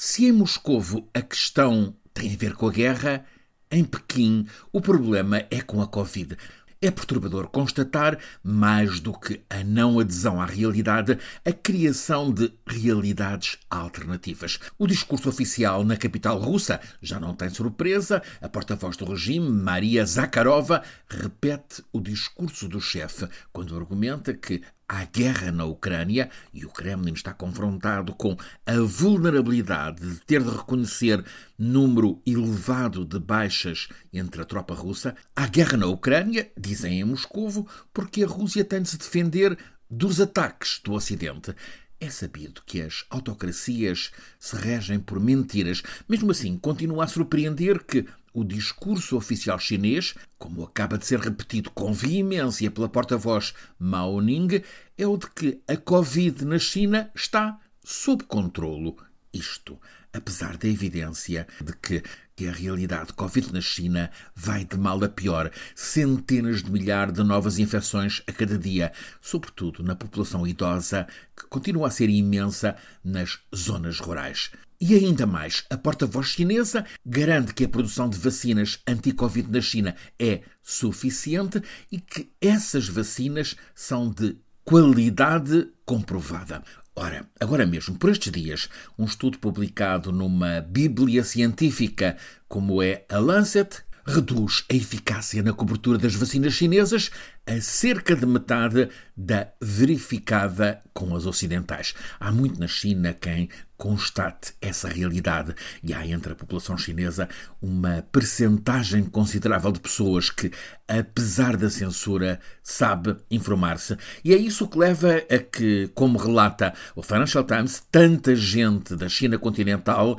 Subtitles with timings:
[0.00, 3.26] Se em Moscovo a questão tem a ver com a guerra,
[3.68, 6.36] em Pequim o problema é com a Covid.
[6.80, 13.58] É perturbador constatar, mais do que a não adesão à realidade, a criação de realidades
[13.68, 14.60] alternativas.
[14.78, 18.22] O discurso oficial na capital russa já não tem surpresa.
[18.40, 25.04] A porta-voz do regime, Maria Zakharova, repete o discurso do chefe quando argumenta que Há
[25.04, 28.34] guerra na Ucrânia e o Kremlin está confrontado com
[28.64, 31.22] a vulnerabilidade de ter de reconhecer
[31.58, 35.14] número elevado de baixas entre a tropa russa.
[35.36, 39.58] Há guerra na Ucrânia, dizem em Moscovo, porque a Rússia tem de se defender
[39.90, 41.54] dos ataques do Ocidente.
[42.00, 45.82] É sabido que as autocracias se regem por mentiras.
[46.08, 48.06] Mesmo assim, continua a surpreender que
[48.38, 54.62] o discurso oficial chinês, como acaba de ser repetido com veemência pela porta-voz Mao Ning,
[54.96, 58.96] é o de que a Covid na China está sob controlo.
[59.32, 59.78] Isto,
[60.12, 62.02] apesar da evidência de que,
[62.36, 67.24] que a realidade Covid na China vai de mal a pior, centenas de milhares de
[67.24, 73.40] novas infecções a cada dia, sobretudo na população idosa, que continua a ser imensa nas
[73.54, 74.52] zonas rurais.
[74.80, 79.96] E ainda mais, a porta-voz chinesa garante que a produção de vacinas anti-Covid na China
[80.16, 86.62] é suficiente e que essas vacinas são de qualidade comprovada.
[86.94, 92.16] Ora, agora mesmo, por estes dias, um estudo publicado numa Bíblia científica
[92.48, 97.10] como é a Lancet reduz a eficácia na cobertura das vacinas chinesas
[97.46, 101.94] a cerca de metade da verificada com as ocidentais.
[102.18, 107.28] Há muito na China quem constate essa realidade e há entre a população chinesa
[107.60, 110.50] uma percentagem considerável de pessoas que,
[110.88, 113.96] apesar da censura, sabe informar-se.
[114.24, 119.08] E é isso que leva a que, como relata o Financial Times, tanta gente da
[119.08, 120.18] China continental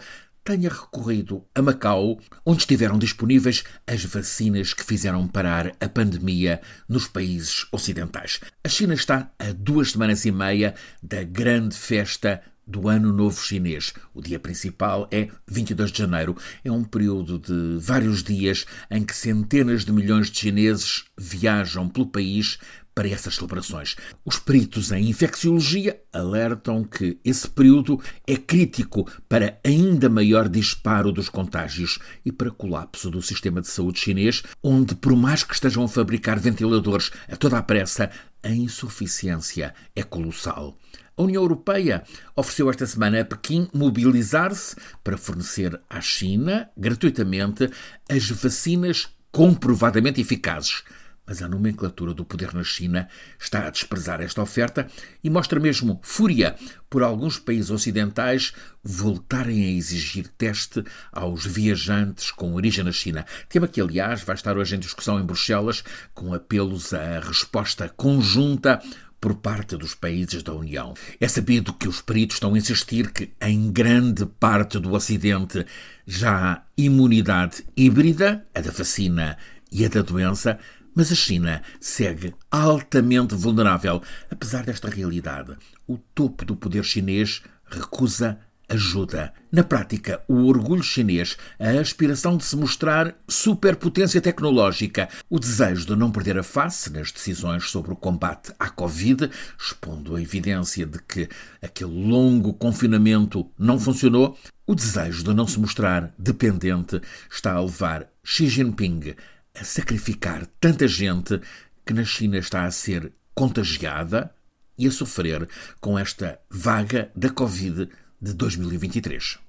[0.50, 7.08] tenha recorrido a Macau, onde estiveram disponíveis as vacinas que fizeram parar a pandemia nos
[7.08, 8.40] países ocidentais.
[8.63, 13.94] A China está a duas semanas e meia da grande festa do Ano Novo Chinês.
[14.12, 16.35] O dia principal é 22 de janeiro.
[16.66, 22.07] É um período de vários dias em que centenas de milhões de chineses viajam pelo
[22.07, 22.57] país
[23.00, 23.96] para essas celebrações.
[24.26, 31.30] Os peritos em infecciologia alertam que esse período é crítico para ainda maior disparo dos
[31.30, 35.88] contágios e para colapso do sistema de saúde chinês, onde, por mais que estejam a
[35.88, 38.12] fabricar ventiladores a toda a pressa,
[38.44, 40.78] a insuficiência é colossal.
[41.16, 42.04] A União Europeia
[42.36, 47.70] ofereceu esta semana a Pequim mobilizar-se para fornecer à China, gratuitamente,
[48.10, 50.84] as vacinas comprovadamente eficazes
[51.29, 53.07] mas a nomenclatura do poder na China
[53.40, 54.88] está a desprezar esta oferta
[55.23, 56.56] e mostra mesmo fúria
[56.90, 58.51] por alguns países ocidentais
[58.84, 63.28] voltarem a exigir teste aos viajantes com origem na China.
[63.47, 65.84] Tema que, aliás, vai estar hoje em discussão em Bruxelas
[66.16, 68.81] com apelos à resposta conjunta
[69.22, 70.95] por parte dos países da União.
[71.19, 75.63] É sabido que os peritos estão a insistir que, em grande parte do Ocidente,
[76.07, 79.38] já há imunidade híbrida, a da vacina
[79.72, 80.57] e a da doença,
[80.95, 84.01] mas a China segue altamente vulnerável.
[84.29, 85.55] Apesar desta realidade,
[85.88, 88.39] o topo do poder chinês recusa
[88.69, 89.33] ajuda.
[89.51, 95.95] Na prática, o orgulho chinês, a aspiração de se mostrar superpotência tecnológica, o desejo de
[95.95, 99.29] não perder a face nas decisões sobre o combate à Covid,
[99.59, 101.27] expondo a evidência de que
[101.61, 108.07] aquele longo confinamento não funcionou, o desejo de não se mostrar dependente está a levar
[108.23, 109.16] Xi Jinping
[109.59, 111.40] a sacrificar tanta gente
[111.86, 114.34] que na China está a ser contagiada
[114.78, 115.47] e a sofrer
[115.81, 117.90] com esta vaga da Covid
[118.22, 119.49] de 2023.